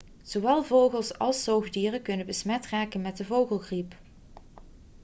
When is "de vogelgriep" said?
3.17-3.95